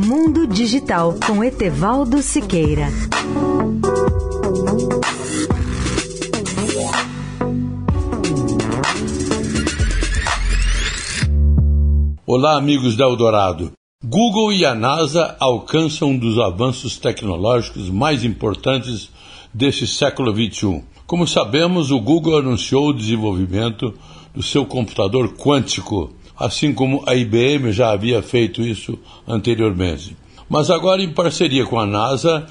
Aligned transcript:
Mundo 0.00 0.46
Digital 0.46 1.16
com 1.26 1.42
Etevaldo 1.42 2.22
Siqueira. 2.22 2.86
Olá, 12.24 12.56
amigos 12.56 12.96
da 12.96 13.06
Eldorado. 13.06 13.72
Google 14.04 14.52
e 14.52 14.64
a 14.64 14.72
NASA 14.72 15.36
alcançam 15.40 16.10
um 16.10 16.16
dos 16.16 16.38
avanços 16.38 16.96
tecnológicos 16.96 17.90
mais 17.90 18.22
importantes 18.22 19.10
deste 19.52 19.84
século 19.84 20.32
XXI. 20.32 20.84
Como 21.08 21.26
sabemos, 21.26 21.90
o 21.90 21.98
Google 21.98 22.38
anunciou 22.38 22.90
o 22.90 22.94
desenvolvimento 22.94 23.92
do 24.32 24.44
seu 24.44 24.64
computador 24.64 25.34
quântico, 25.34 26.14
assim 26.38 26.72
como 26.72 27.02
a 27.06 27.14
IBM 27.14 27.72
já 27.72 27.90
havia 27.90 28.22
feito 28.22 28.62
isso 28.62 28.98
anteriormente. 29.26 30.16
Mas 30.48 30.70
agora, 30.70 31.02
em 31.02 31.12
parceria 31.12 31.66
com 31.66 31.78
a 31.78 31.86
NASA 31.86 32.46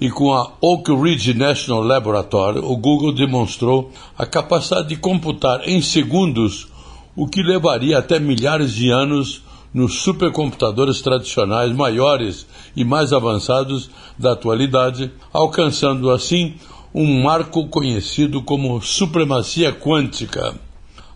e 0.00 0.10
com 0.10 0.32
a 0.32 0.52
Oak 0.60 0.92
Ridge 0.92 1.34
National 1.34 1.82
Laboratory, 1.82 2.58
o 2.58 2.76
Google 2.76 3.12
demonstrou 3.12 3.92
a 4.18 4.26
capacidade 4.26 4.88
de 4.88 4.96
computar 4.96 5.66
em 5.68 5.80
segundos 5.80 6.68
o 7.14 7.26
que 7.26 7.42
levaria 7.42 7.98
até 7.98 8.18
milhares 8.18 8.74
de 8.74 8.90
anos 8.90 9.42
nos 9.72 10.00
supercomputadores 10.00 11.00
tradicionais 11.00 11.72
maiores 11.72 12.46
e 12.74 12.84
mais 12.84 13.12
avançados 13.12 13.90
da 14.18 14.32
atualidade, 14.32 15.10
alcançando 15.32 16.10
assim 16.10 16.54
um 16.94 17.22
marco 17.22 17.66
conhecido 17.68 18.42
como 18.42 18.80
supremacia 18.80 19.72
quântica. 19.72 20.54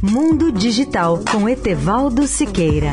Mundo 0.01 0.51
Digital 0.51 1.21
com 1.31 1.47
Etevaldo 1.47 2.27
Siqueira. 2.27 2.91